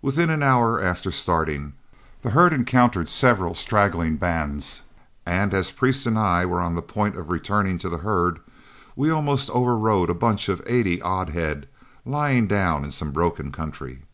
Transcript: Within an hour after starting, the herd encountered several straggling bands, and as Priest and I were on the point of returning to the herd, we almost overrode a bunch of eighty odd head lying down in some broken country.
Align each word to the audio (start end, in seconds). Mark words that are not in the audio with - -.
Within 0.00 0.30
an 0.30 0.42
hour 0.42 0.80
after 0.82 1.10
starting, 1.10 1.74
the 2.22 2.30
herd 2.30 2.54
encountered 2.54 3.10
several 3.10 3.52
straggling 3.52 4.16
bands, 4.16 4.80
and 5.26 5.52
as 5.52 5.70
Priest 5.70 6.06
and 6.06 6.18
I 6.18 6.46
were 6.46 6.62
on 6.62 6.74
the 6.74 6.80
point 6.80 7.16
of 7.18 7.28
returning 7.28 7.76
to 7.80 7.90
the 7.90 7.98
herd, 7.98 8.38
we 8.96 9.10
almost 9.10 9.50
overrode 9.50 10.08
a 10.08 10.14
bunch 10.14 10.48
of 10.48 10.62
eighty 10.66 11.02
odd 11.02 11.28
head 11.34 11.68
lying 12.06 12.46
down 12.46 12.82
in 12.82 12.90
some 12.90 13.12
broken 13.12 13.52
country. 13.52 14.04